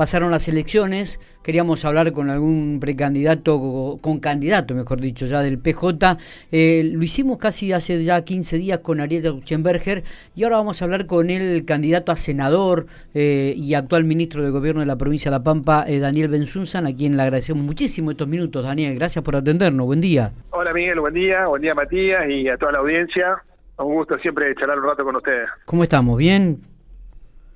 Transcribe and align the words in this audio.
pasaron 0.00 0.30
las 0.30 0.48
elecciones, 0.48 1.20
queríamos 1.44 1.84
hablar 1.84 2.12
con 2.12 2.30
algún 2.30 2.80
precandidato, 2.80 3.98
con 4.00 4.18
candidato, 4.18 4.74
mejor 4.74 4.98
dicho, 4.98 5.26
ya 5.26 5.42
del 5.42 5.58
PJ. 5.58 6.16
Eh, 6.50 6.90
lo 6.90 7.04
hicimos 7.04 7.36
casi 7.36 7.74
hace 7.74 8.02
ya 8.02 8.24
15 8.24 8.56
días 8.56 8.78
con 8.78 9.00
Ariel 9.00 9.26
Uchenberger 9.28 10.02
y 10.34 10.44
ahora 10.44 10.56
vamos 10.56 10.80
a 10.80 10.86
hablar 10.86 11.04
con 11.04 11.28
el 11.28 11.66
candidato 11.66 12.12
a 12.12 12.16
senador 12.16 12.86
eh, 13.12 13.52
y 13.54 13.74
actual 13.74 14.04
ministro 14.04 14.42
de 14.42 14.48
Gobierno 14.48 14.80
de 14.80 14.86
la 14.86 14.96
provincia 14.96 15.30
de 15.30 15.36
La 15.36 15.44
Pampa, 15.44 15.84
eh, 15.86 15.98
Daniel 15.98 16.28
Benzunzan, 16.28 16.86
a 16.86 16.96
quien 16.96 17.18
le 17.18 17.22
agradecemos 17.22 17.62
muchísimo 17.62 18.12
estos 18.12 18.26
minutos. 18.26 18.64
Daniel, 18.64 18.94
gracias 18.94 19.22
por 19.22 19.36
atendernos. 19.36 19.84
Buen 19.84 20.00
día. 20.00 20.32
Hola 20.48 20.72
Miguel, 20.72 20.98
buen 20.98 21.12
día. 21.12 21.46
Buen 21.46 21.60
día 21.60 21.74
Matías 21.74 22.20
y 22.26 22.48
a 22.48 22.56
toda 22.56 22.72
la 22.72 22.78
audiencia. 22.78 23.42
Un 23.76 23.96
gusto 23.96 24.16
siempre 24.22 24.54
charlar 24.54 24.78
un 24.78 24.86
rato 24.86 25.04
con 25.04 25.16
ustedes. 25.16 25.50
¿Cómo 25.66 25.82
estamos? 25.82 26.16
¿Bien? 26.16 26.69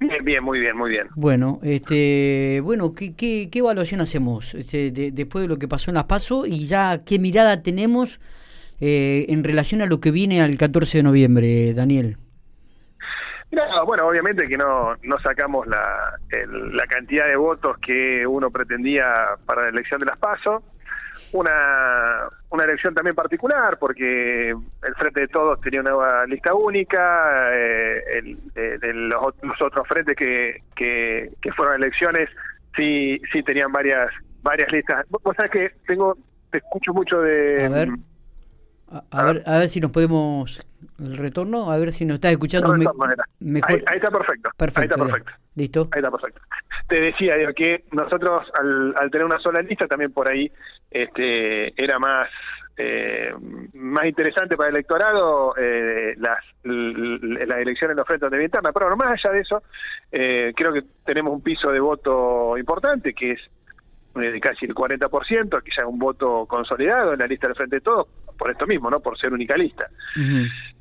Bien, 0.00 0.24
bien, 0.24 0.42
muy 0.42 0.60
bien, 0.60 0.76
muy 0.76 0.90
bien. 0.90 1.08
Bueno, 1.14 1.60
este, 1.62 2.60
bueno, 2.62 2.94
¿qué, 2.94 3.14
qué, 3.14 3.48
qué 3.50 3.60
evaluación 3.60 4.00
hacemos 4.00 4.54
este, 4.54 4.90
después 4.90 5.42
de 5.42 5.48
lo 5.48 5.58
que 5.58 5.68
pasó 5.68 5.90
en 5.90 5.94
las 5.94 6.04
PASO 6.04 6.46
y 6.46 6.66
ya 6.66 7.04
qué 7.04 7.18
mirada 7.18 7.62
tenemos 7.62 8.20
eh, 8.80 9.26
en 9.28 9.44
relación 9.44 9.82
a 9.82 9.86
lo 9.86 10.00
que 10.00 10.10
viene 10.10 10.42
al 10.42 10.56
14 10.56 10.98
de 10.98 11.02
noviembre, 11.04 11.74
Daniel? 11.74 12.18
bueno, 13.86 14.08
obviamente 14.08 14.48
que 14.48 14.56
no, 14.56 14.96
no 15.02 15.18
sacamos 15.20 15.66
la, 15.68 16.18
la 16.72 16.86
cantidad 16.86 17.26
de 17.26 17.36
votos 17.36 17.76
que 17.78 18.26
uno 18.26 18.50
pretendía 18.50 19.04
para 19.46 19.62
la 19.62 19.68
elección 19.68 20.00
de 20.00 20.06
las 20.06 20.18
PASO 20.18 20.62
una, 21.32 22.28
una 22.50 22.64
elección 22.64 22.94
también 22.94 23.14
particular 23.14 23.78
porque 23.78 24.50
el 24.50 24.94
Frente 24.96 25.20
de 25.20 25.28
Todos 25.28 25.60
tenía 25.60 25.80
una 25.80 26.26
lista 26.26 26.54
única, 26.54 27.50
eh, 27.52 28.34
los, 28.54 29.60
otros 29.60 29.86
frentes 29.88 30.16
que, 30.16 30.62
que, 30.74 31.52
fueron 31.56 31.76
elecciones 31.76 32.28
sí 32.76 33.20
sí 33.32 33.42
tenían 33.42 33.72
varias 33.72 34.10
varias 34.42 34.70
listas. 34.72 35.06
Vos 35.08 35.22
sabés 35.36 35.50
que 35.50 35.70
tengo 35.86 36.16
te 36.50 36.58
escucho 36.58 36.92
mucho 36.92 37.20
de... 37.20 37.96
A 39.10 39.22
ver. 39.22 39.28
A, 39.28 39.32
ver, 39.32 39.42
a 39.46 39.58
ver 39.58 39.68
si 39.68 39.80
nos 39.80 39.90
podemos 39.90 40.66
el 40.98 41.16
retorno, 41.16 41.70
a 41.72 41.78
ver 41.78 41.92
si 41.92 42.04
nos 42.04 42.16
estás 42.16 42.32
escuchando 42.32 42.72
mejor. 43.40 43.82
Ahí, 43.86 43.96
está 43.96 44.10
perfecto. 44.10 44.50
Perfecto. 44.56 44.80
Ahí 44.80 44.86
está 44.86 44.96
perfecto. 44.96 45.32
Listo. 45.56 45.88
Ahí 45.92 45.98
está 45.98 46.10
perfecto. 46.10 46.40
Te 46.88 47.00
decía 47.00 47.32
que 47.56 47.84
nosotros 47.92 48.46
al, 48.58 48.94
al 48.96 49.10
tener 49.10 49.24
una 49.24 49.38
sola 49.40 49.62
lista 49.62 49.86
también 49.86 50.12
por 50.12 50.30
ahí 50.30 50.50
este 50.90 51.82
era 51.82 51.98
más 51.98 52.28
eh, 52.76 53.32
más 53.74 54.04
interesante 54.04 54.56
para 54.56 54.70
el 54.70 54.76
electorado 54.76 55.54
eh, 55.56 56.14
las, 56.18 56.38
las 56.64 57.58
elecciones 57.58 57.92
en 57.92 57.96
los 57.96 58.06
frentes 58.06 58.30
de 58.30 58.44
interna. 58.44 58.72
Pero 58.72 58.96
más 58.96 59.12
allá 59.12 59.34
de 59.34 59.40
eso, 59.40 59.62
eh, 60.10 60.52
creo 60.56 60.72
que 60.72 60.82
tenemos 61.04 61.32
un 61.32 61.42
piso 61.42 61.70
de 61.70 61.80
voto 61.80 62.58
importante 62.58 63.14
que 63.14 63.32
es 63.32 63.40
de 64.14 64.40
casi 64.40 64.66
el 64.66 64.74
40%, 64.74 65.62
que 65.62 65.70
ya 65.76 65.82
es 65.82 65.88
un 65.88 65.98
voto 65.98 66.46
consolidado 66.46 67.12
en 67.12 67.18
la 67.18 67.26
lista 67.26 67.48
del 67.48 67.56
Frente 67.56 67.76
de 67.76 67.80
Todos, 67.80 68.06
por 68.38 68.50
esto 68.50 68.66
mismo, 68.66 68.90
¿no? 68.90 69.00
Por 69.00 69.18
ser 69.18 69.32
única 69.32 69.56
lista. 69.56 69.88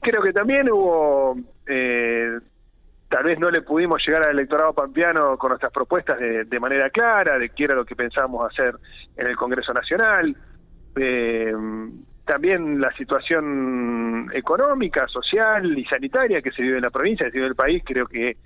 Creo 0.02 0.22
que 0.22 0.34
también 0.34 0.70
hubo, 0.70 1.38
eh, 1.68 2.40
tal 3.10 3.24
vez 3.24 3.40
no 3.40 3.50
le 3.50 3.62
pudimos 3.62 4.02
llegar 4.06 4.24
al 4.24 4.32
electorado 4.32 4.74
pampeano 4.74 5.38
con 5.38 5.50
nuestras 5.50 5.72
propuestas 5.72 6.20
de, 6.20 6.60
manera 6.60 6.90
clara, 6.90 7.38
de 7.38 7.50
qué 7.50 7.66
era 7.66 7.76
lo 7.76 7.86
que 7.86 7.96
pensábamos 7.96 8.52
hacer 8.52 8.76
en 9.16 9.28
el 9.28 9.36
Congreso 9.36 9.74
Nacional. 9.74 10.36
Eh, 10.96 11.54
también 12.26 12.80
la 12.80 12.92
situación 12.94 14.32
económica, 14.34 15.08
social 15.08 15.78
y 15.78 15.86
sanitaria 15.86 16.42
que 16.42 16.52
se 16.52 16.62
vive 16.62 16.78
en 16.78 16.84
la 16.84 16.90
provincia, 16.90 17.26
que 17.26 17.32
se 17.32 17.38
vive 17.38 17.48
en 17.48 17.52
el 17.52 17.56
país, 17.56 17.84
creo 17.86 18.08
que 18.08 18.38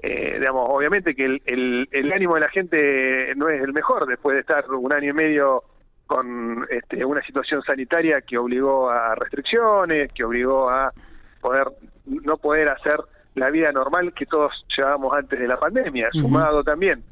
eh, 0.00 0.36
digamos, 0.38 0.68
obviamente 0.68 1.14
que 1.14 1.24
el, 1.24 1.88
el, 1.90 2.12
ánimo 2.12 2.34
de 2.34 2.40
la 2.42 2.50
gente 2.50 3.34
no 3.36 3.48
es 3.48 3.62
el 3.62 3.72
mejor 3.72 4.06
después 4.06 4.34
de 4.34 4.40
estar 4.40 4.70
un 4.70 4.92
año 4.92 5.10
y 5.10 5.12
medio 5.14 5.62
con 6.06 6.66
este, 6.70 7.04
una 7.04 7.22
situación 7.22 7.62
sanitaria 7.62 8.20
que 8.20 8.38
obligó 8.38 8.90
a 8.90 9.14
restricciones, 9.14 10.12
que 10.12 10.24
obligó 10.24 10.68
a 10.68 10.92
poder 11.40 11.66
no 12.04 12.36
poder 12.36 12.70
hacer 12.70 12.98
la 13.34 13.50
vida 13.50 13.72
normal 13.72 14.12
que 14.14 14.26
todos 14.26 14.52
llevábamos 14.76 15.14
antes 15.14 15.38
de 15.38 15.48
la 15.48 15.58
pandemia, 15.58 16.08
sumado 16.12 16.62
también 16.62 17.02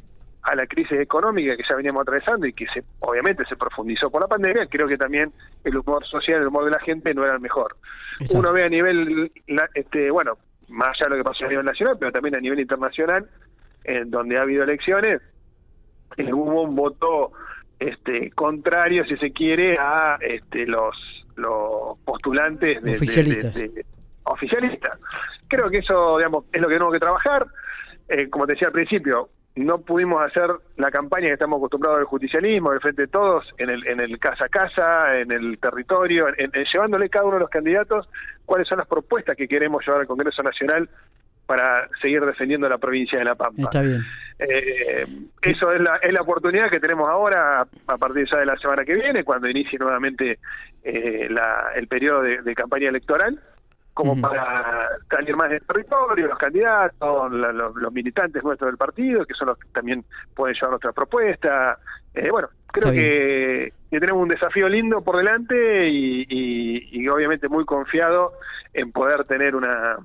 a 0.42 0.56
la 0.56 0.66
crisis 0.66 0.98
económica 0.98 1.56
que 1.56 1.62
ya 1.68 1.76
veníamos 1.76 2.02
atravesando 2.02 2.46
y 2.46 2.52
que 2.52 2.66
se, 2.66 2.82
obviamente 3.00 3.44
se 3.46 3.56
profundizó 3.56 4.10
por 4.10 4.22
la 4.22 4.28
pandemia, 4.28 4.66
creo 4.66 4.88
que 4.88 4.96
también 4.96 5.32
el 5.64 5.76
humor 5.76 6.04
social, 6.06 6.40
el 6.40 6.48
humor 6.48 6.64
de 6.64 6.72
la 6.72 6.80
gente 6.80 7.14
no 7.14 7.24
era 7.24 7.34
el 7.34 7.40
mejor. 7.40 7.76
Uno 8.34 8.52
ve 8.52 8.64
a 8.64 8.68
nivel, 8.68 9.30
este, 9.74 10.10
bueno, 10.10 10.38
más 10.68 10.90
allá 10.90 11.04
de 11.04 11.10
lo 11.10 11.16
que 11.16 11.24
pasó 11.24 11.44
a 11.44 11.48
nivel 11.48 11.64
nacional, 11.64 11.96
pero 11.98 12.10
también 12.10 12.34
a 12.34 12.40
nivel 12.40 12.58
internacional, 12.58 13.28
en 13.84 14.10
donde 14.10 14.36
ha 14.36 14.42
habido 14.42 14.64
elecciones, 14.64 15.22
eh, 16.16 16.32
hubo 16.32 16.62
un 16.62 16.74
voto 16.74 17.32
este 17.88 18.30
contrario, 18.30 19.04
si 19.06 19.16
se 19.16 19.32
quiere, 19.32 19.76
a 19.78 20.18
este, 20.20 20.66
los 20.66 20.96
los 21.36 21.98
postulantes 22.04 22.82
de, 22.82 22.90
oficialistas. 22.90 23.58
oficialistas. 24.24 24.98
Creo 25.48 25.70
que 25.70 25.78
eso, 25.78 26.18
digamos, 26.18 26.44
es 26.52 26.60
lo 26.60 26.68
que 26.68 26.74
tenemos 26.74 26.92
que 26.92 27.00
trabajar. 27.00 27.46
Eh, 28.08 28.28
como 28.28 28.46
te 28.46 28.52
decía 28.52 28.68
al 28.68 28.72
principio, 28.72 29.30
no 29.54 29.78
pudimos 29.78 30.22
hacer 30.22 30.50
la 30.76 30.90
campaña 30.90 31.28
que 31.28 31.34
estamos 31.34 31.58
acostumbrados 31.58 32.00
al 32.00 32.04
justicialismo, 32.06 32.70
del 32.70 32.80
frente 32.80 33.02
de 33.02 33.08
todos, 33.08 33.44
en 33.58 33.70
el, 33.70 33.86
en 33.86 34.00
el 34.00 34.18
casa 34.18 34.46
a 34.46 34.48
casa, 34.48 35.18
en 35.18 35.30
el 35.30 35.58
territorio, 35.58 36.26
en, 36.36 36.50
llevándole 36.72 37.10
cada 37.10 37.26
uno 37.26 37.34
de 37.34 37.40
los 37.40 37.50
candidatos 37.50 38.08
cuáles 38.46 38.66
son 38.66 38.78
las 38.78 38.86
propuestas 38.86 39.36
que 39.36 39.46
queremos 39.46 39.84
llevar 39.86 40.00
al 40.00 40.06
Congreso 40.06 40.42
Nacional 40.42 40.88
para 41.52 41.86
seguir 42.00 42.24
defendiendo 42.24 42.66
la 42.66 42.78
provincia 42.78 43.18
de 43.18 43.26
La 43.26 43.34
Pampa. 43.34 43.64
Está 43.64 43.82
bien. 43.82 44.02
Eh, 44.38 45.06
eso 45.42 45.70
es 45.70 45.82
la, 45.82 45.98
es 46.00 46.10
la 46.10 46.22
oportunidad 46.22 46.70
que 46.70 46.80
tenemos 46.80 47.06
ahora 47.10 47.66
a 47.86 47.98
partir 47.98 48.26
ya 48.32 48.38
de 48.38 48.46
la 48.46 48.56
semana 48.56 48.86
que 48.86 48.94
viene, 48.94 49.22
cuando 49.22 49.50
inicie 49.50 49.78
nuevamente 49.78 50.38
eh, 50.82 51.28
la, 51.28 51.72
el 51.74 51.88
periodo 51.88 52.22
de 52.22 52.54
campaña 52.54 52.88
electoral 52.88 53.38
como 53.92 54.18
para 54.18 54.88
salir 55.10 55.36
más 55.36 55.50
del 55.50 55.60
territorio, 55.60 56.26
los 56.26 56.38
candidatos, 56.38 57.30
los, 57.30 57.92
militantes 57.92 58.42
nuestros 58.42 58.70
del 58.70 58.78
partido, 58.78 59.26
que 59.26 59.34
son 59.34 59.48
los 59.48 59.58
que 59.58 59.68
también 59.68 60.02
pueden 60.34 60.54
llevar 60.54 60.70
nuestra 60.70 60.92
propuesta. 60.92 61.78
Eh, 62.14 62.30
bueno, 62.30 62.48
creo 62.68 62.90
que, 62.90 63.74
tenemos 63.90 64.22
un 64.22 64.28
desafío 64.30 64.70
lindo 64.70 65.02
por 65.02 65.18
delante 65.18 65.86
y, 65.86 66.24
y 66.30 67.08
obviamente 67.08 67.50
muy 67.50 67.66
confiado 67.66 68.32
en 68.72 68.90
poder 68.90 69.24
tener 69.24 69.54
una, 69.54 69.98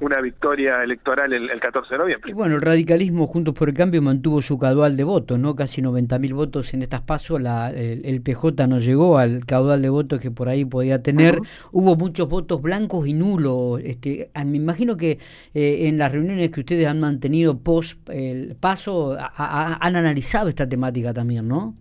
una 0.00 0.20
victoria 0.20 0.74
electoral 0.82 1.32
el, 1.32 1.60
14 1.60 1.94
de 1.94 1.98
noviembre. 1.98 2.30
Y 2.30 2.34
bueno, 2.34 2.56
el 2.56 2.62
radicalismo 2.62 3.26
Juntos 3.26 3.54
por 3.54 3.68
el 3.68 3.74
Cambio 3.74 4.02
mantuvo 4.02 4.42
su 4.42 4.58
caudal 4.58 4.96
de 4.96 5.04
votos, 5.04 5.38
¿no? 5.38 5.54
Casi 5.54 5.82
90.000 5.82 6.34
votos 6.34 6.74
en 6.74 6.82
estas 6.82 7.02
pasos, 7.02 7.40
la, 7.40 7.70
el, 7.70 8.20
PJ 8.20 8.66
no 8.66 8.78
llegó 8.78 9.18
al 9.18 9.46
caudal 9.46 9.82
de 9.82 9.88
votos 9.88 10.20
que 10.20 10.30
por 10.30 10.48
ahí 10.48 10.64
podía 10.64 11.02
tener. 11.02 11.38
Hubo 11.70 11.96
muchos 11.96 12.28
votos 12.28 12.60
blancos 12.60 13.06
y 13.06 13.14
nulos. 13.14 13.80
Este, 13.84 14.30
me 14.44 14.56
imagino 14.56 14.96
que 14.96 15.18
eh, 15.54 15.88
en 15.88 15.98
las 15.98 16.10
reuniones 16.10 16.50
que 16.50 16.60
ustedes 16.60 16.86
han 16.86 17.00
mantenido 17.00 17.58
post 17.58 18.08
el 18.08 18.56
paso 18.56 19.16
han 19.36 19.96
analizado 19.96 20.48
esta 20.48 20.68
temática 20.68 21.12
también, 21.12 21.46
¿no? 21.46 21.74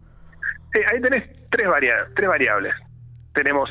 Sí, 0.74 0.80
ahí 0.91 1.01
tenés 1.01 1.24
tres, 1.50 1.68
tres 2.16 2.30
variables. 2.30 2.74
Tenemos 3.34 3.69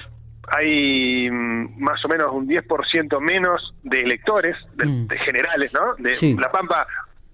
hay 0.49 1.31
mm, 1.31 1.83
más 1.83 2.05
o 2.05 2.09
menos 2.09 2.29
un 2.33 2.49
10% 2.49 3.21
menos 3.21 3.75
de 3.83 4.01
electores, 4.01 4.57
mm. 4.77 5.07
de, 5.07 5.19
generales, 5.19 5.73
¿no? 5.73 5.95
De 5.99 6.37
La 6.39 6.51
Pampa, 6.51 6.87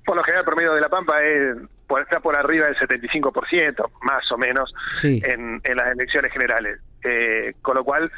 por 0.05 0.17
lo 0.17 0.23
general, 0.23 0.43
el 0.43 0.47
promedio 0.47 0.73
de 0.73 0.81
La 0.81 0.89
Pampa 0.89 1.23
es, 1.23 1.57
está 2.01 2.21
por 2.21 2.37
arriba 2.37 2.67
del 2.67 2.77
75%, 2.77 3.91
más 4.03 4.33
o 4.33 4.39
menos, 4.39 4.73
en, 5.03 5.61
en, 5.63 5.77
las 5.77 5.93
elecciones 5.93 6.33
generales. 6.33 6.81
Eh, 7.05 7.53
con 7.63 7.77
lo 7.77 7.85
cual, 7.85 8.11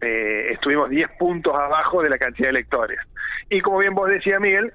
eh, 0.00 0.52
estuvimos 0.52 0.90
10 0.90 1.10
puntos 1.18 1.54
abajo 1.54 2.02
de 2.02 2.10
la 2.10 2.18
cantidad 2.18 2.48
de 2.48 2.50
electores. 2.50 2.98
Y 3.50 3.60
como 3.60 3.78
bien 3.78 3.94
vos 3.94 4.08
decías, 4.08 4.40
Miguel, 4.40 4.72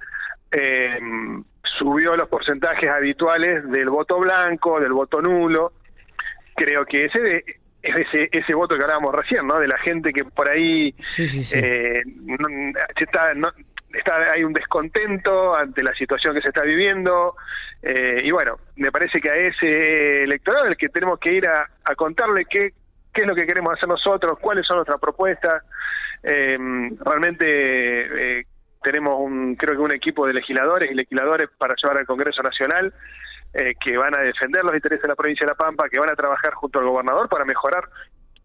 eh, 0.52 1.00
subió 1.64 2.16
los 2.16 2.28
porcentajes 2.28 2.90
habituales 2.90 3.70
del 3.70 3.90
voto 3.90 4.20
blanco, 4.20 4.80
del 4.80 4.94
voto 4.94 5.22
nulo. 5.22 5.74
Creo 6.56 6.86
que 6.86 7.06
ese 7.06 7.44
es 7.82 7.96
ese, 7.96 8.30
ese 8.32 8.54
voto 8.54 8.76
que 8.76 8.84
hablábamos 8.84 9.16
recién, 9.16 9.48
¿no? 9.48 9.60
De 9.60 9.68
la 9.68 9.78
gente 9.80 10.12
que 10.12 10.24
por 10.26 10.50
ahí 10.50 10.94
Eh, 11.54 12.04
está, 12.98 13.34
no, 13.34 13.50
está, 13.94 14.32
hay 14.34 14.44
un 14.44 14.54
descontento 14.54 15.56
ante 15.56 15.84
la 15.84 15.94
situación 15.94 16.34
que 16.34 16.42
se 16.42 16.50
está 16.50 16.64
viviendo 16.64 17.36
eh, 17.82 18.22
y 18.24 18.32
bueno, 18.32 18.58
me 18.76 18.92
parece 18.92 19.22
que 19.22 19.30
a 19.30 19.36
ese 19.36 20.24
electorado 20.24 20.68
el 20.68 20.78
que 20.78 20.90
tenemos 20.90 21.20
que 21.20 21.32
ir 21.34 21.48
a, 21.48 21.68
contarle 21.96 22.46
qué, 22.46 22.74
qué 23.14 23.22
es 23.22 23.28
lo 23.28 23.36
que 23.36 23.46
queremos 23.46 23.74
hacer 23.74 23.88
nosotros, 23.88 24.38
cuáles 24.40 24.66
son 24.66 24.78
nuestras 24.78 25.00
propuestas. 25.00 25.64
Eh, 26.22 26.58
realmente 27.06 28.40
eh, 28.40 28.46
tenemos 28.84 29.16
un, 29.20 29.56
creo 29.56 29.76
que 29.76 29.82
un 29.82 29.92
equipo 29.94 30.28
de 30.28 30.34
legisladores 30.34 30.92
y 30.92 30.94
legisladores 30.94 31.50
para 31.58 31.76
llevar 31.82 31.98
al 31.98 32.06
Congreso 32.06 32.44
Nacional 32.44 32.94
eh, 33.54 33.74
que 33.84 33.98
van 33.98 34.16
a 34.16 34.22
defender 34.22 34.64
los 34.64 34.74
intereses 34.74 35.02
de 35.02 35.08
la 35.08 35.16
provincia 35.16 35.46
de 35.46 35.52
La 35.52 35.58
Pampa, 35.58 35.90
que 35.90 36.00
van 36.00 36.10
a 36.10 36.16
trabajar 36.16 36.54
junto 36.54 36.80
al 36.80 36.86
gobernador 36.86 37.28
para 37.30 37.46
mejorar 37.46 37.90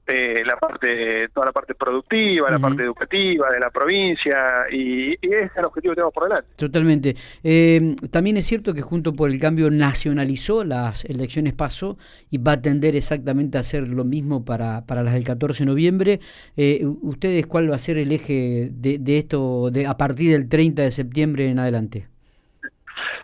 eh, 0.07 0.43
la 0.45 0.57
parte, 0.57 1.31
toda 1.33 1.47
la 1.47 1.53
parte 1.53 1.75
productiva, 1.75 2.51
la 2.51 2.59
parte 2.59 2.83
educativa 2.83 3.49
de 3.51 3.59
la 3.59 3.71
provincia 3.71 4.67
y, 4.71 5.15
ese 5.15 5.45
es 5.45 5.51
el 5.57 5.65
objetivo 5.65 5.93
que 5.93 5.97
tenemos 5.97 6.13
por 6.13 6.25
delante. 6.25 6.51
Totalmente. 6.57 7.17
Eh, 7.43 7.97
también 8.11 8.37
es 8.37 8.45
cierto 8.45 8.75
que 8.75 8.83
junto 8.83 9.15
por 9.15 9.31
el 9.31 9.41
cambio 9.41 9.71
nacionalizó 9.71 10.63
las 10.63 11.07
elecciones 11.07 11.55
PASO 11.55 11.97
y 12.29 12.37
va 12.37 12.53
a 12.53 12.61
tender 12.61 12.97
exactamente 12.97 13.57
a 13.57 13.63
hacer 13.63 13.89
lo 13.89 14.05
mismo 14.05 14.45
para, 14.45 14.85
para 14.85 15.03
las 15.03 15.15
del 15.15 15.25
14 15.25 15.65
de 15.65 15.71
noviembre. 15.71 16.21
Eh, 16.55 16.85
¿Ustedes 16.85 17.47
cuál 17.47 17.71
va 17.71 17.77
a 17.77 17.79
ser 17.79 17.97
el 17.97 18.13
eje 18.13 18.69
de, 18.73 18.99
de 18.99 19.19
esto 19.19 19.71
de, 19.71 19.87
a 19.87 19.97
partir 19.97 20.33
del 20.33 20.51
30 20.51 20.83
de 20.83 20.91
septiembre 20.91 21.49
en 21.49 21.59
adelante? 21.59 22.14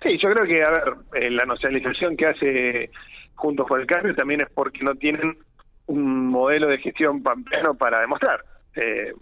Sí, 0.03 0.19
yo 0.19 0.33
creo 0.33 0.47
que, 0.47 0.63
a 0.63 0.71
ver, 0.71 1.33
la 1.33 1.45
nacionalización 1.45 2.17
que 2.17 2.27
hace 2.27 2.91
Juntos 3.35 3.67
por 3.67 3.81
el 3.81 3.87
Cambio 3.87 4.15
también 4.15 4.41
es 4.41 4.49
porque 4.51 4.83
no 4.83 4.95
tienen 4.95 5.39
un 5.87 6.29
modelo 6.29 6.69
de 6.69 6.79
gestión 6.79 7.23
pampeano 7.23 7.75
para 7.75 8.01
demostrar. 8.01 8.45
Eh, 8.77 9.13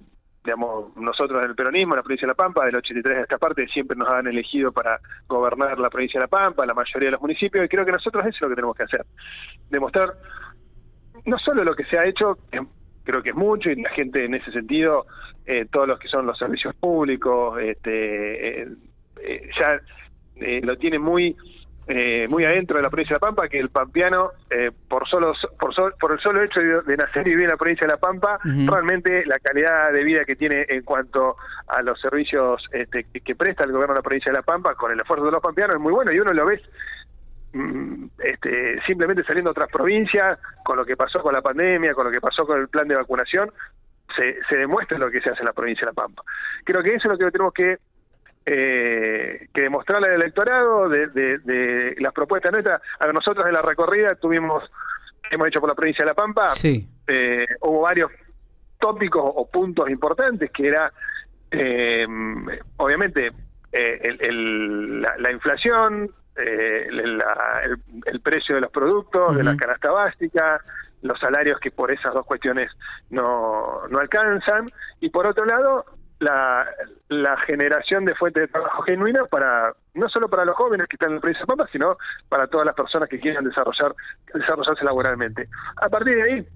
digamos, 0.45 0.97
nosotros 0.97 1.43
en 1.43 1.51
el 1.51 1.57
peronismo, 1.57 1.97
la 1.97 2.03
provincia 2.03 2.27
de 2.27 2.33
La 2.33 2.37
Pampa, 2.37 2.65
del 2.65 2.77
83 2.77 3.19
a 3.19 3.23
esta 3.23 3.39
parte, 3.39 3.67
siempre 3.69 3.97
nos 3.97 4.09
han 4.09 4.27
elegido 4.27 4.73
para 4.73 5.01
gobernar 5.27 5.79
la 5.79 5.91
provincia 5.91 6.19
de 6.19 6.25
La 6.25 6.29
Pampa, 6.29 6.65
la 6.65 6.75
mayoría 6.75 7.09
de 7.09 7.13
los 7.13 7.21
municipios, 7.21 7.65
y 7.65 7.69
creo 7.69 7.85
que 7.85 7.93
nosotros 7.93 8.25
eso 8.25 8.37
es 8.37 8.41
lo 8.43 8.49
que 8.49 8.55
tenemos 8.55 8.77
que 8.77 8.85
hacer. 8.85 9.05
Demostrar 9.71 10.15
no 11.25 11.39
solo 11.39 11.65
lo 11.65 11.75
que 11.75 11.85
se 11.85 11.99
ha 11.99 12.07
hecho, 12.07 12.39
creo 13.05 13.23
que 13.23 13.31
es 13.31 13.37
mucho, 13.37 13.71
y 13.71 13.77
la 13.77 13.91
gente 13.91 14.25
en 14.25 14.35
ese 14.35 14.51
sentido, 14.53 15.07
eh, 15.45 15.67
todos 15.71 15.89
los 15.89 15.99
que 15.99 16.09
son 16.09 16.27
los 16.27 16.39
servicios 16.39 16.75
públicos, 16.77 17.61
este, 17.61 18.63
eh, 18.63 19.51
ya 19.59 19.81
lo 20.63 20.77
tiene 20.77 20.99
muy 20.99 21.37
eh, 21.91 22.29
muy 22.29 22.45
adentro 22.45 22.77
de 22.77 22.83
la 22.83 22.91
provincia 22.91 23.15
de 23.15 23.17
La 23.17 23.29
Pampa, 23.29 23.49
que 23.49 23.59
el 23.59 23.71
pampeano, 23.71 24.33
eh, 24.51 24.71
por 24.89 25.09
solo 25.09 25.33
por, 25.59 25.75
por 25.99 26.13
el 26.13 26.21
solo 26.21 26.43
hecho 26.43 26.61
de, 26.61 26.97
nacer 26.99 27.27
y 27.27 27.31
vivir 27.31 27.45
en 27.45 27.53
la 27.53 27.57
provincia 27.57 27.87
de 27.87 27.95
La 27.95 27.99
Pampa, 27.99 28.39
realmente 28.45 29.25
la 29.25 29.39
calidad 29.39 29.91
de 29.91 30.05
vida 30.05 30.27
que 30.27 30.37
tiene 30.37 30.67
en 30.69 30.83
cuanto 30.83 31.37
a 31.67 31.81
los 31.81 31.99
servicios 31.99 32.63
este, 32.73 33.05
que, 33.05 33.35
presta 33.35 33.65
el 33.65 33.73
gobierno 33.73 33.95
de 33.95 34.01
la 34.01 34.03
provincia 34.03 34.31
de 34.31 34.37
La 34.37 34.43
Pampa, 34.43 34.75
con 34.75 34.93
el 34.93 35.01
esfuerzo 35.01 35.25
de 35.25 35.33
los 35.33 35.41
pampeanos, 35.41 35.77
es 35.77 35.81
muy 35.81 35.95
bueno 35.95 36.13
y 36.13 36.21
uno 36.21 36.31
lo 36.35 36.45
ve 36.45 36.61
mm, 37.55 38.05
este, 38.19 38.83
simplemente 38.83 39.25
saliendo 39.25 39.49
a 39.49 39.53
otras 39.53 39.71
provincias, 39.71 40.39
con 40.63 40.77
lo 40.77 40.85
que 40.85 40.95
pasó 40.95 41.23
con 41.23 41.33
la 41.33 41.41
pandemia, 41.41 41.95
con 41.95 42.05
lo 42.05 42.11
que 42.11 42.21
pasó 42.21 42.47
con 42.47 42.61
el 42.61 42.69
plan 42.69 42.87
de 42.87 42.97
vacunación, 42.97 43.51
se, 44.15 44.37
se 44.47 44.59
demuestra 44.59 44.99
lo 44.99 45.11
que 45.11 45.23
se 45.23 45.31
hace 45.31 45.41
en 45.41 45.47
la 45.47 45.55
provincia 45.55 45.87
de 45.87 45.93
La 45.93 46.03
Pampa. 46.03 46.23
Creo 46.65 46.83
que 46.83 46.95
eso 46.95 47.09
es 47.09 47.19
lo 47.19 47.27
que 47.27 47.33
tenemos 47.33 47.55
que 47.55 47.79
eh, 48.51 49.49
que 49.53 49.61
demostrarle 49.61 50.09
al 50.09 50.15
electorado 50.15 50.89
de, 50.89 51.95
las 51.99 52.13
propuestas 52.15 52.51
nuestras. 52.51 52.81
A 52.99 53.07
nosotros 53.09 53.47
en 53.47 53.53
la 53.53 53.61
recorrida 53.61 54.15
tuvimos, 54.15 54.65
hemos 55.31 55.49
hecho 55.49 55.61
por 55.61 55.69
la 55.69 55.75
provincia 55.75 56.03
de 56.03 56.11
La 56.11 56.15
Pampa, 56.15 56.55
eh, 56.63 57.47
hubo 57.61 57.83
varios 57.83 58.11
tópicos 58.81 59.23
o 59.23 59.51
puntos 59.51 59.91
importantes 59.91 60.51
que 60.51 60.69
era, 60.69 60.91
eh, 61.51 62.07
obviamente, 62.79 63.33
eh, 63.71 64.33
la, 65.19 65.31
inflación, 65.31 66.11
el, 66.35 68.21
precio 68.23 68.55
de 68.55 68.63
los 68.63 68.71
productos, 68.71 69.37
de 69.37 69.45
la 69.45 69.57
canasta 69.59 69.91
básica, 69.91 70.59
los 71.03 71.21
salarios 71.21 71.61
que 71.61 71.71
por 71.71 71.93
esas 71.93 72.15
dos 72.15 72.25
cuestiones 72.25 72.71
no, 73.11 73.87
no 73.91 73.99
alcanzan, 73.99 74.65
y 75.01 75.11
por 75.11 75.27
otro 75.27 75.45
lado, 75.45 75.85
la, 76.21 76.67
la 77.09 77.37
generación 77.39 78.05
de 78.05 78.15
fuentes 78.15 78.43
de 78.43 78.49
trabajo 78.49 78.83
genuinas 78.83 79.29
para 79.29 79.73
no 79.95 80.09
solo 80.09 80.29
para 80.29 80.45
los 80.45 80.57
jóvenes 80.57 80.87
que 80.89 80.97
están 80.97 81.11
en 81.11 81.17
la 81.17 81.21
provincia 81.21 81.43
de 81.43 81.47
Pampa, 81.47 81.69
sino 81.73 81.97
para 82.29 82.47
todas 82.47 82.67
las 82.67 82.75
personas 82.75 83.09
que 83.09 83.19
quieran 83.19 83.45
desarrollar 83.45 83.95
desarrollarse 84.33 84.85
laboralmente. 84.85 85.49
A 85.77 85.89
partir 85.89 86.15
de 86.15 86.23
ahí, 86.23 86.49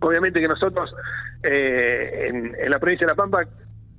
obviamente 0.00 0.40
que 0.40 0.48
nosotros 0.48 0.94
eh, 1.42 2.28
en, 2.28 2.70
la 2.70 2.78
provincia 2.78 3.06
de 3.06 3.12
La 3.12 3.16
Pampa, 3.16 3.44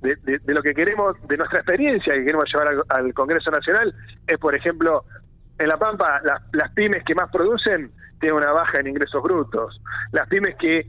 de, 0.00 0.40
lo 0.46 0.62
que 0.62 0.74
queremos, 0.74 1.16
de 1.28 1.36
nuestra 1.36 1.60
experiencia 1.60 2.14
que 2.14 2.24
queremos 2.24 2.44
llevar 2.52 2.84
al, 2.88 3.14
Congreso 3.14 3.50
Nacional, 3.50 3.94
es, 4.26 4.38
por 4.38 4.54
ejemplo, 4.54 5.04
en 5.58 5.68
La 5.68 5.76
Pampa, 5.76 6.20
las 6.52 6.70
pymes 6.72 7.04
que 7.04 7.14
más 7.14 7.30
producen 7.30 7.92
tienen 8.20 8.36
una 8.36 8.52
baja 8.52 8.78
en 8.78 8.88
ingresos 8.88 9.22
brutos. 9.22 9.80
Las 10.12 10.28
pymes 10.28 10.56
que 10.56 10.86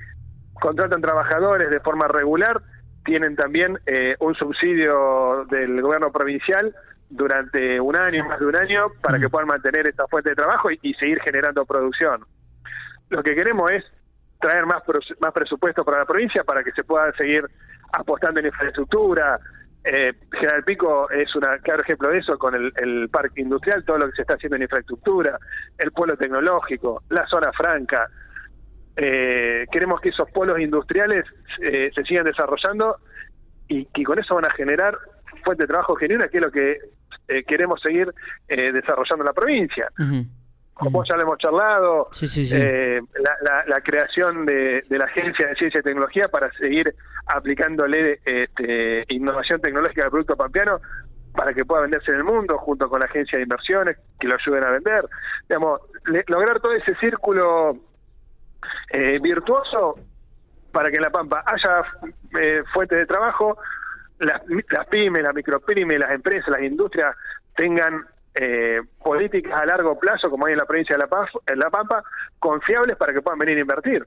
contratan 0.54 1.02
trabajadores 1.02 1.70
de 1.70 1.80
forma 1.80 2.08
regular 2.08 2.62
tienen 3.04 3.36
también 3.36 3.80
eh, 3.86 4.16
un 4.20 4.36
subsidio 4.36 5.46
del 5.50 5.82
gobierno 5.82 6.12
provincial 6.12 6.74
durante 7.10 7.80
un 7.80 7.96
año, 7.96 8.26
más 8.26 8.40
de 8.40 8.46
un 8.46 8.56
año, 8.56 8.88
para 9.02 9.20
que 9.20 9.30
puedan 9.30 9.48
mantener 9.48 9.88
esta 9.88 10.08
fuente 10.08 10.32
de 10.32 10.36
trabajo 10.36 10.70
y, 10.72 10.94
seguir 10.96 11.20
generando 11.22 11.66
producción. 11.66 12.26
Lo 13.10 13.22
que 13.22 13.36
queremos 13.36 13.70
es 13.72 13.84
traer 14.40 14.66
más, 14.66 14.82
más 15.20 15.32
presupuesto 15.32 15.86
para 15.86 16.00
la 16.00 16.06
provincia 16.06 16.44
para 16.44 16.64
que 16.64 16.72
se 16.72 16.84
pueda 16.84 17.12
seguir 17.14 17.46
apostando 17.92 18.40
en 18.40 18.48
infraestructura. 18.48 19.40
Eh, 19.84 20.14
General 20.32 20.64
Pico 20.64 21.10
es 21.12 21.34
un 21.36 21.42
claro 21.62 21.84
ejemplo 21.84 22.10
de 22.10 22.20
eso 22.20 22.38
con 22.38 22.56
el, 22.56 23.10
parque 23.10 23.42
industrial, 23.42 23.84
todo 23.84 24.00
lo 24.00 24.08
que 24.08 24.16
se 24.16 24.22
está 24.22 24.36
haciendo 24.36 24.56
en 24.56 24.64
infraestructura, 24.64 25.38
el 25.78 25.92
pueblo 25.92 26.18
tecnológico, 26.18 27.04
la 27.10 27.28
zona 27.28 27.52
franca, 27.52 28.10
eh, 28.96 29.66
queremos 29.72 30.00
que 30.02 30.10
esos 30.10 30.30
polos 30.32 30.60
industriales 30.60 31.26
eh, 31.62 31.92
se 31.94 32.04
sigan 32.04 32.26
desarrollando 32.26 32.98
y 33.68 33.86
que 33.86 34.04
con 34.04 34.20
eso 34.20 34.36
van 34.36 34.46
a 34.46 34.52
generar 34.52 34.98
fuente 35.44 35.64
de 35.64 35.68
trabajo 35.68 35.96
genuina, 35.96 36.28
que 36.28 36.38
es 36.38 36.44
lo 36.44 36.52
que 36.52 36.78
eh, 37.28 37.44
queremos 37.44 37.82
seguir 37.82 38.14
eh, 38.48 38.72
desarrollando 38.72 39.24
en 39.24 39.28
la 39.28 39.34
provincia. 39.34 39.90
Como 40.74 41.04
ya 41.06 41.16
lo 41.16 41.22
hemos 41.24 41.38
charlado, 41.38 42.10
la, 43.68 43.82
creación 43.82 44.46
de, 44.46 44.84
la 44.90 45.06
Agencia 45.06 45.48
de 45.48 45.56
Ciencia 45.56 45.80
y 45.80 45.84
Tecnología 45.84 46.24
para 46.32 46.52
seguir 46.54 46.94
aplicándole 47.28 48.20
este, 48.26 49.06
innovación 49.10 49.62
tecnológica 49.62 50.06
al 50.06 50.10
producto 50.10 50.36
pampeano 50.36 50.82
para 51.34 51.54
que 51.54 51.64
pueda 51.64 51.84
venderse 51.84 52.12
en 52.12 52.18
el 52.18 52.24
mundo, 52.24 52.58
junto 52.58 52.90
con 52.90 53.00
la 53.00 53.06
Agencia 53.06 53.38
de 53.38 53.44
Inversiones, 53.44 53.98
que 54.20 54.28
lo 54.28 54.36
ayuden 54.36 54.66
a 54.66 54.72
vender. 54.72 55.08
Digamos, 55.48 55.82
lograr 56.28 56.60
todo 56.60 56.74
ese 56.74 56.96
círculo 56.96 57.78
eh, 58.90 59.20
virtuoso 59.22 59.96
para 60.72 60.90
que 60.90 60.96
en 60.96 61.04
La 61.04 61.12
Pampa 61.12 61.44
haya 61.46 61.84
eh, 62.40 62.64
fuentes 62.74 62.98
de 62.98 63.06
trabajo, 63.06 63.58
las, 64.20 64.42
las 64.70 64.88
pymes, 64.88 65.24
las 65.24 65.36
micropymes, 65.36 66.00
las 66.00 66.12
empresas, 66.12 66.48
las 66.50 66.64
industrias 66.64 67.16
tengan 67.56 68.06
eh, 68.34 68.82
políticas 69.04 69.54
a 69.54 69.66
largo 69.66 69.98
plazo, 70.00 70.30
como 70.30 70.46
hay 70.46 70.54
en 70.54 70.60
la 70.60 70.66
provincia 70.66 70.96
de 70.96 71.02
La, 71.02 71.08
Paz, 71.08 71.30
en 71.48 71.60
la 71.60 71.70
Pampa, 71.70 72.04
confiables 72.40 72.96
para 72.98 73.14
que 73.14 73.22
puedan 73.22 73.40
venir 73.40 73.58
a 73.58 73.62
invertir. 73.62 74.06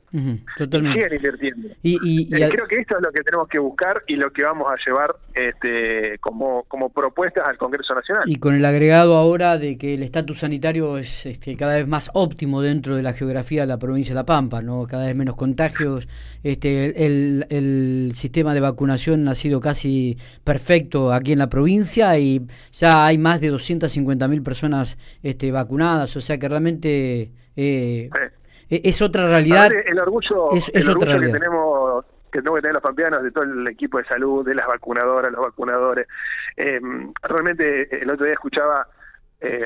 totalmente. 0.57 0.99
Y 0.99 1.03
sigan 1.03 1.15
invirtiendo. 1.15 1.69
Y, 1.83 2.35
eh, 2.35 2.49
Creo 2.49 2.67
que 2.67 2.81
esto 2.81 2.97
es 2.97 3.03
lo 3.05 3.13
que 3.13 3.23
tenemos 3.23 3.49
que 3.49 3.59
buscar 3.59 4.03
y 4.07 4.17
lo 4.17 4.33
que 4.33 4.43
vamos 4.43 4.69
a 4.71 4.77
llevar 4.85 5.15
este, 5.35 6.19
como, 6.21 6.65
como 6.65 6.89
propuestas 6.89 7.47
al 7.47 7.59
Congreso 7.59 7.95
Nacional. 7.95 8.25
Y 8.27 8.37
con 8.37 8.55
el 8.55 8.65
agregado 8.65 9.17
ahora 9.17 9.59
de 9.59 9.77
que 9.79 9.95
el 9.95 10.03
estatus 10.03 10.41
sanitario 10.41 10.99
es 10.99 11.27
este, 11.27 11.57
cada 11.57 11.77
vez 11.77 11.87
más 11.87 12.11
óptimo 12.15 12.63
dentro 12.63 12.97
de 12.97 13.03
la 13.03 13.13
geografía 13.13 13.63
de 13.63 13.67
la 13.67 13.79
provincia 13.79 14.15
de 14.15 14.17
La 14.17 14.27
Pampa, 14.27 14.63
¿no? 14.63 14.87
cada 14.87 15.07
vez 15.07 15.15
menos 15.15 15.37
contagios, 15.37 16.09
este, 16.43 17.05
el, 17.07 17.47
el 17.51 18.13
sistema 18.15 18.55
de 18.55 18.61
vacunación 18.61 19.29
ha 19.29 19.35
sido 19.35 19.61
casi 19.61 20.17
perfecto 20.45 21.13
aquí 21.13 21.33
en 21.33 21.39
la 21.39 21.49
provincia 21.49 22.19
y 22.19 22.47
ya 22.73 23.07
hay 23.07 23.19
más 23.19 23.41
de 23.41 23.49
250 23.49 24.29
mil 24.29 24.43
personas 24.95 25.19
este, 25.23 25.51
vacunadas, 25.51 26.17
o 26.17 26.21
sea 26.21 26.39
que 26.39 26.49
realmente 26.49 27.31
eh, 27.57 28.11
es 28.69 29.03
otra 29.03 29.27
realidad. 29.27 29.71
el 29.73 29.99
orgullo, 29.99 30.53
es, 30.53 30.89
otra 30.89 31.19
que 31.19 31.29
tenemos 31.29 32.05
que 32.31 32.41
tenemos 32.41 32.59
que 32.59 32.63
tener 32.63 32.75
los 32.75 32.83
pampeanos, 32.83 33.23
de 33.23 33.31
todo 33.31 33.45
el 33.45 33.67
equipo 33.69 33.99
de 33.99 34.05
salud, 34.05 34.45
de 34.45 34.55
las 34.55 34.67
vacunadoras, 34.67 35.33
los 35.33 35.41
vacunadores. 35.41 36.07
Eh, 36.57 36.81
realmente 37.23 38.03
el 38.03 38.11
otro 38.11 38.27
día 38.27 38.35
escuchaba 38.35 38.87
eh, 39.41 39.65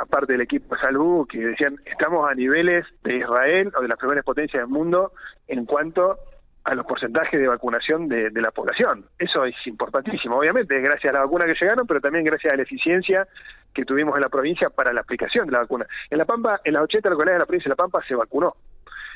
aparte 0.00 0.32
del 0.32 0.42
equipo 0.42 0.74
de 0.74 0.80
salud 0.80 1.26
que 1.28 1.38
decían 1.38 1.76
estamos 1.84 2.30
a 2.30 2.34
niveles 2.34 2.86
de 3.04 3.18
Israel 3.18 3.72
o 3.76 3.82
de 3.82 3.88
las 3.88 3.98
primeras 3.98 4.24
potencias 4.24 4.62
del 4.62 4.70
mundo 4.70 5.12
en 5.48 5.64
cuanto 5.64 6.18
a 6.64 6.74
los 6.74 6.86
porcentajes 6.86 7.40
de 7.40 7.48
vacunación 7.48 8.08
de, 8.08 8.30
la 8.34 8.50
población. 8.50 9.06
Eso 9.18 9.44
es 9.44 9.54
importantísimo, 9.66 10.36
obviamente, 10.36 10.78
gracias 10.80 11.12
a 11.12 11.16
la 11.16 11.24
vacuna 11.24 11.46
que 11.46 11.54
llegaron, 11.60 11.86
pero 11.86 12.00
también 12.00 12.24
gracias 12.24 12.52
a 12.52 12.56
la 12.56 12.62
eficiencia 12.62 13.26
que 13.74 13.84
tuvimos 13.84 14.14
en 14.16 14.22
la 14.22 14.28
provincia 14.28 14.70
para 14.70 14.92
la 14.92 15.00
aplicación 15.00 15.46
de 15.46 15.52
la 15.52 15.60
vacuna. 15.60 15.86
En 16.08 16.18
La 16.18 16.24
Pampa, 16.24 16.60
en 16.64 16.74
las 16.74 16.82
80 16.84 17.10
localidades 17.10 17.38
de 17.38 17.42
la 17.42 17.46
provincia 17.46 17.68
de 17.68 17.72
La 17.72 17.76
Pampa 17.76 18.00
se 18.06 18.14
vacunó. 18.14 18.56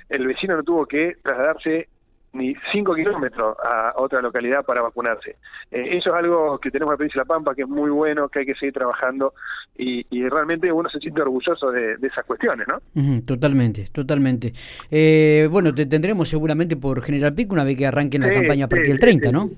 El 0.08 0.26
vecino 0.26 0.56
no 0.56 0.62
tuvo 0.62 0.87
que 0.87 1.16
trasladarse 1.23 1.88
ni 2.34 2.54
5 2.73 2.94
kilómetros 2.94 3.56
a 3.62 3.94
otra 3.96 4.20
localidad 4.20 4.64
para 4.64 4.82
vacunarse. 4.82 5.37
Eh, 5.70 5.96
eso 5.96 6.11
es 6.11 6.14
algo 6.14 6.58
que 6.58 6.70
tenemos 6.70 6.90
en 6.90 6.94
la 6.94 6.96
provincia 6.96 7.20
de 7.20 7.25
La 7.25 7.34
Pampa, 7.34 7.54
que 7.54 7.62
es 7.62 7.68
muy 7.68 7.90
bueno, 7.90 8.28
que 8.28 8.40
hay 8.40 8.46
que 8.46 8.54
seguir 8.54 8.75
trabajando 8.75 9.34
y, 9.76 10.04
realmente 10.28 10.70
uno 10.70 10.88
se 10.88 10.99
siente 10.99 11.23
orgulloso 11.23 11.70
de, 11.70 11.96
esas 12.02 12.25
cuestiones, 12.25 12.66
¿no? 12.68 13.23
totalmente, 13.23 13.88
totalmente. 13.92 14.52
Eh, 14.90 15.49
bueno, 15.50 15.75
te 15.75 15.87
tendremos 15.87 16.28
seguramente 16.28 16.76
por 16.76 17.02
General 17.02 17.34
Pico 17.34 17.54
una 17.54 17.64
vez 17.64 17.76
que 17.76 17.87
arranquen 17.87 18.23
la 18.23 18.32
campaña 18.32 18.64
a 18.66 18.68
partir 18.68 18.88
del 18.88 19.00
30, 19.00 19.32
¿no? 19.32 19.50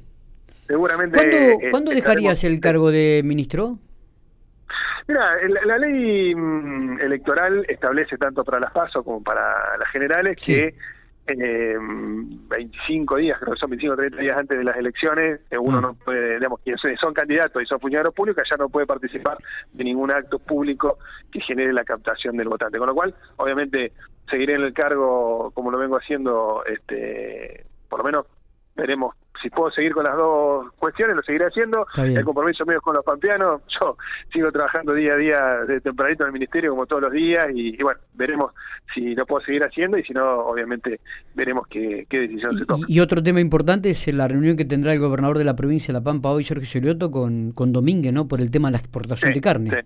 Seguramente. 0.66 1.58
¿Cuándo, 1.70 1.92
eh, 1.92 1.94
dejarías 1.94 2.42
el 2.44 2.60
cargo 2.60 2.90
de 2.90 3.22
ministro? 3.24 3.78
Mira, 5.08 5.22
la, 5.64 5.78
ley 5.78 6.34
mm, 6.34 7.00
electoral 7.00 7.64
establece 7.68 8.18
tanto 8.18 8.42
para 8.44 8.58
las 8.58 8.72
PASO 8.72 9.04
como 9.04 9.22
para 9.22 9.76
las 9.78 9.88
generales 9.90 10.36
que 10.36 10.74
eh, 11.28 11.76
25 11.78 13.16
días, 13.16 13.38
creo 13.40 13.54
que 13.54 13.60
son 13.60 13.70
25 13.70 13.94
o 13.94 13.96
30 13.96 14.18
días 14.18 14.36
antes 14.36 14.58
de 14.58 14.64
las 14.64 14.76
elecciones, 14.76 15.40
eh, 15.50 15.58
uno 15.58 15.78
mm. 15.78 15.82
no 15.82 15.94
puede, 15.94 16.34
digamos, 16.34 16.60
quienes 16.60 16.80
son 17.00 17.14
candidatos 17.14 17.62
y 17.62 17.66
son 17.66 17.80
funcionarios 17.80 18.14
públicos, 18.14 18.44
ya 18.50 18.56
no 18.56 18.68
puede 18.68 18.86
participar 18.86 19.38
de 19.72 19.84
ningún 19.84 20.10
acto 20.10 20.38
público 20.38 20.98
que 21.30 21.40
genere 21.40 21.72
la 21.72 21.84
captación 21.84 22.36
del 22.36 22.48
votante. 22.48 22.78
Con 22.78 22.88
lo 22.88 22.94
cual, 22.94 23.14
obviamente, 23.36 23.92
seguiré 24.30 24.54
en 24.54 24.62
el 24.62 24.72
cargo 24.72 25.50
como 25.52 25.70
lo 25.70 25.78
vengo 25.78 25.96
haciendo, 25.96 26.64
este, 26.64 27.64
por 27.88 28.00
lo 28.00 28.04
menos 28.04 28.26
veremos 28.76 29.14
si 29.42 29.50
puedo 29.50 29.70
seguir 29.70 29.92
con 29.92 30.04
las 30.04 30.16
dos 30.16 30.72
cuestiones, 30.78 31.16
lo 31.16 31.22
seguiré 31.22 31.46
haciendo. 31.46 31.86
El 31.96 32.24
compromiso 32.24 32.64
mío 32.64 32.78
es 32.78 32.82
con 32.82 32.94
los 32.94 33.04
pampeanos. 33.04 33.62
Yo 33.80 33.96
sigo 34.32 34.50
trabajando 34.50 34.94
día 34.94 35.14
a 35.14 35.16
día 35.16 35.40
de 35.66 35.80
tempranito 35.80 36.24
en 36.24 36.28
el 36.28 36.32
ministerio 36.32 36.70
como 36.70 36.86
todos 36.86 37.02
los 37.02 37.12
días 37.12 37.46
y, 37.54 37.76
bueno, 37.82 37.98
veremos 38.14 38.52
si 38.94 39.14
lo 39.14 39.26
puedo 39.26 39.44
seguir 39.44 39.62
haciendo 39.62 39.98
y 39.98 40.04
si 40.04 40.12
no, 40.12 40.40
obviamente 40.40 41.00
veremos 41.34 41.66
qué, 41.68 42.06
decisión 42.10 42.56
se 42.56 42.66
toma. 42.66 42.86
Y, 42.88 43.00
otro 43.00 43.22
tema 43.22 43.40
importante 43.40 43.90
es 43.90 44.12
la 44.12 44.28
reunión 44.28 44.56
que 44.56 44.64
tendrá 44.64 44.92
el 44.92 44.98
gobernador 44.98 45.38
de 45.38 45.44
la 45.44 45.56
provincia 45.56 45.92
de 45.92 46.00
La 46.00 46.04
Pampa 46.04 46.30
hoy, 46.30 46.44
Sergio 46.44 46.66
Solioto, 46.66 47.10
con, 47.10 47.52
con 47.52 47.72
Domínguez, 47.72 48.12
¿no? 48.12 48.26
Por 48.26 48.40
el 48.40 48.50
tema 48.50 48.68
de 48.68 48.72
la 48.72 48.78
exportación 48.78 49.32
de 49.32 49.40
carne. 49.40 49.84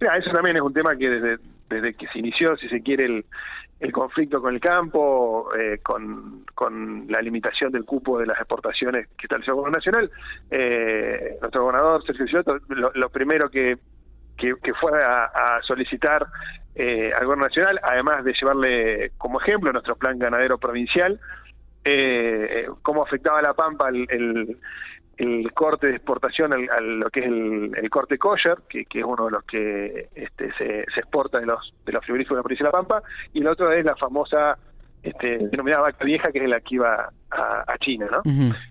Mira, 0.00 0.14
eso 0.16 0.30
también 0.30 0.56
es 0.56 0.62
un 0.62 0.72
tema 0.72 0.96
que 0.96 1.08
desde, 1.08 1.38
desde 1.68 1.94
que 1.94 2.06
se 2.08 2.18
inició, 2.18 2.56
si 2.56 2.68
se 2.68 2.80
quiere, 2.80 3.06
el, 3.06 3.24
el 3.80 3.92
conflicto 3.92 4.40
con 4.40 4.54
el 4.54 4.60
campo, 4.60 5.48
eh, 5.54 5.80
con, 5.82 6.44
con, 6.54 7.06
la 7.08 7.20
limitación 7.20 7.72
del 7.72 7.84
cupo 7.84 8.18
de 8.18 8.26
las 8.26 8.38
exportaciones 8.38 9.08
que 9.16 9.26
está 9.26 9.36
el 9.36 9.44
Gobierno 9.44 9.76
Nacional, 9.76 10.10
eh, 10.50 11.36
nuestro 11.40 11.62
gobernador 11.62 12.04
Sergio 12.06 12.26
Ciotto, 12.26 12.58
lo, 12.68 13.08
primero 13.10 13.50
que, 13.50 13.76
que, 14.36 14.74
fue 14.80 14.92
a, 15.02 15.60
solicitar 15.62 16.26
eh, 16.74 17.12
al 17.14 17.24
Gobierno 17.24 17.46
Nacional, 17.46 17.80
además 17.82 18.24
de 18.24 18.32
llevarle 18.32 19.12
como 19.18 19.40
ejemplo 19.40 19.72
nuestro 19.72 19.96
plan 19.96 20.18
ganadero 20.18 20.58
provincial, 20.58 21.20
eh, 21.84 22.66
cómo 22.82 23.02
afectaba 23.02 23.40
a 23.40 23.42
la 23.42 23.54
Pampa 23.54 23.88
el, 23.90 24.06
el 24.08 24.58
corte 25.54 25.88
de 25.88 25.96
exportación 25.96 26.52
a 26.52 26.80
lo 26.80 27.10
que 27.10 27.20
es 27.20 27.26
el, 27.26 27.90
corte 27.90 28.18
kosher, 28.18 28.58
que, 28.68 28.86
es 28.88 29.04
uno 29.04 29.26
de 29.26 29.30
los 29.30 29.44
que 29.44 30.08
este, 30.14 30.52
se, 30.58 30.80
exporta 30.80 31.40
de 31.40 31.46
los 31.46 31.74
de 31.84 31.92
los 31.92 32.04
frigoríficos 32.04 32.36
de 32.36 32.38
la 32.38 32.42
provincia 32.42 32.66
de 32.66 32.72
La 32.72 32.78
Pampa, 32.78 33.02
y 33.32 33.40
el 33.40 33.48
otro 33.48 33.72
es 33.72 33.84
la 33.84 33.96
famosa 33.96 34.58
este, 35.02 35.38
denominada 35.50 35.82
vaca 35.82 36.04
vieja, 36.04 36.32
que 36.32 36.38
es 36.38 36.48
la 36.48 36.60
que 36.60 36.76
iba 36.76 37.10
a, 37.30 37.78
China. 37.78 38.08
¿no? 38.10 38.22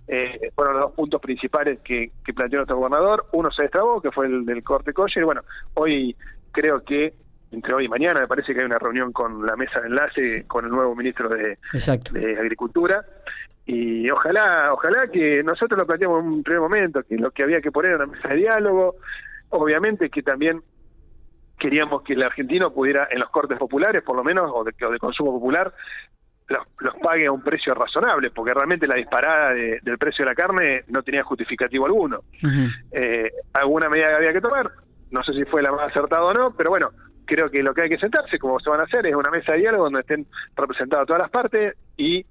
Eh, 0.08 0.52
fueron 0.56 0.76
los 0.76 0.84
dos 0.86 0.94
puntos 0.94 1.22
principales 1.22 1.80
que, 1.84 2.12
planteó 2.36 2.60
nuestro 2.60 2.78
gobernador. 2.78 3.28
Uno 3.34 3.52
se 3.52 3.64
destrabó, 3.64 4.02
que 4.02 4.12
fue 4.12 4.26
el 4.26 4.46
del 4.46 4.64
corte 4.64 4.94
kosher, 4.94 5.22
y 5.22 5.26
bueno, 5.26 5.42
hoy 5.76 6.16
creo 6.52 6.84
que 6.84 7.14
entre 7.52 7.76
hoy 7.76 7.86
y 7.86 7.88
mañana 7.88 8.22
me 8.22 8.28
parece 8.28 8.52
que 8.52 8.62
hay 8.62 8.66
una 8.66 8.80
reunión 8.80 9.12
con 9.12 9.46
la 9.46 9.56
mesa 9.56 9.80
de 9.80 9.88
enlace 9.88 10.46
con 10.48 10.66
el 10.66 10.72
nuevo 10.72 10.96
ministro 10.96 11.30
de, 11.30 11.60
de 12.12 12.40
Agricultura 12.40 13.06
y 13.66 14.10
ojalá, 14.10 14.74
ojalá 14.74 15.08
que 15.08 15.42
nosotros 15.44 15.80
lo 15.80 15.88
planteamos 15.88 16.22
en 16.22 16.28
un 16.28 16.44
primer 16.44 16.62
momento, 16.62 17.04
que 17.04 17.16
lo 17.16 17.32
que 17.32 17.44
había 17.44 17.62
que 17.62 17.72
poner 17.72 17.94
era 17.94 18.04
una 18.04 18.14
mesa 18.14 18.30
de 18.30 18.36
diálogo, 18.36 18.96
obviamente 19.50 20.10
que 20.10 20.22
también 20.22 20.62
queríamos 21.58 22.02
que 22.04 22.14
el 22.14 22.24
argentino 22.24 22.74
pudiera, 22.74 23.08
en 23.10 23.20
los 23.20 23.30
cortes 23.30 23.58
populares 23.58 24.04
por 24.04 24.18
lo 24.18 24.24
menos, 24.24 24.52
o 24.54 24.64
de, 24.64 24.72
de 24.72 25.00
consumo 25.00 25.32
popular, 25.32 25.74
los, 26.50 26.96
pague 27.02 27.26
a 27.26 27.32
un 27.32 27.42
precio 27.42 27.74
razonable, 27.74 28.32
porque 28.32 28.54
realmente 28.54 28.88
la 28.88 28.96
disparada 28.96 29.54
del 29.54 29.98
precio 29.98 30.26
de 30.26 30.32
la 30.32 30.36
carne 30.36 30.84
no 30.88 31.02
tenía 31.02 31.24
justificativo 31.24 31.86
alguno. 31.86 32.22
eh, 32.92 33.32
alguna 33.54 33.90
medida 33.90 34.10
que 34.10 34.16
había 34.18 34.34
que 34.34 34.42
tomar, 34.42 34.72
no 35.12 35.24
sé 35.24 35.34
si 35.34 35.46
fue 35.46 35.62
la 35.62 35.72
más 35.72 35.90
acertada 35.90 36.24
o 36.24 36.34
no, 36.34 36.54
pero 36.56 36.70
bueno, 36.70 36.90
creo 37.26 37.50
que 37.50 37.64
lo 37.64 37.74
que 37.74 37.84
hay 37.84 37.90
que 37.90 37.98
sentarse, 37.98 38.38
como 38.40 38.60
se 38.60 38.70
van 38.70 38.82
a 38.82 38.84
hacer, 38.84 39.06
es 39.08 39.16
una 39.16 39.32
mesa 39.32 39.54
de 39.54 39.60
diálogo 39.60 39.86
donde 39.86 40.02
estén 40.02 40.26
representadas 40.56 41.08
todas 41.08 41.22
las 41.22 41.32
partes 41.32 41.76
y 41.98 42.26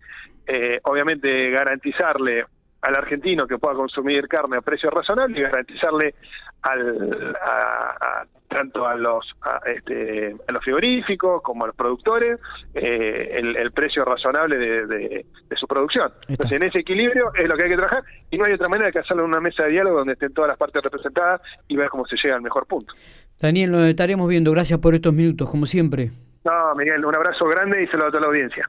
eh, 0.46 0.80
obviamente 0.84 1.50
garantizarle 1.50 2.44
al 2.82 2.96
argentino 2.96 3.46
que 3.46 3.58
pueda 3.58 3.74
consumir 3.74 4.26
carne 4.26 4.56
a 4.56 4.60
precio 4.60 4.90
razonable 4.90 5.38
y 5.38 5.42
garantizarle 5.42 6.14
al, 6.62 7.36
a, 7.40 8.24
tanto 8.48 8.86
a 8.86 8.94
los 8.96 9.24
este, 9.66 10.36
a 10.46 10.52
los 10.52 10.62
frigoríficos 10.62 11.42
como 11.42 11.64
a 11.64 11.68
los 11.68 11.76
productores 11.76 12.38
eh, 12.74 13.30
el, 13.34 13.72
precio 13.72 14.04
razonable 14.04 14.56
de, 14.58 15.26
su 15.56 15.66
producción. 15.66 16.12
Entonces, 16.28 16.56
en 16.56 16.62
ese 16.64 16.80
equilibrio 16.80 17.32
es 17.34 17.48
lo 17.48 17.56
que 17.56 17.64
hay 17.64 17.70
que 17.70 17.76
trabajar 17.76 18.02
y 18.30 18.36
no 18.36 18.44
hay 18.44 18.52
otra 18.52 18.68
manera 18.68 18.90
que 18.90 18.98
hacerlo 18.98 19.22
en 19.22 19.28
una 19.28 19.40
mesa 19.40 19.64
de 19.64 19.70
diálogo 19.70 19.98
donde 19.98 20.14
estén 20.14 20.32
todas 20.32 20.48
las 20.48 20.58
partes 20.58 20.82
representadas 20.82 21.40
y 21.68 21.76
ver 21.76 21.88
cómo 21.88 22.04
se 22.06 22.16
llega 22.16 22.34
al 22.34 22.42
mejor 22.42 22.66
punto. 22.66 22.92
Daniel, 23.40 23.70
nos 23.70 23.84
estaremos 23.84 24.28
viendo. 24.28 24.50
Gracias 24.50 24.78
por 24.80 24.94
estos 24.94 25.12
minutos, 25.12 25.48
como 25.48 25.66
siempre. 25.66 26.10
No, 26.44 26.74
Miguel, 26.74 27.04
un 27.04 27.14
abrazo 27.14 27.46
grande 27.46 27.84
y 27.84 27.86
saludo 27.86 28.08
a 28.08 28.10
toda 28.10 28.22
la 28.22 28.26
audiencia. 28.28 28.60